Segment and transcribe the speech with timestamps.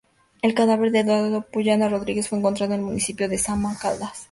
[0.41, 4.19] El cadáver de Eduardo Puyana Rodríguez fue encontrado en el municipio de Samaná Caldas.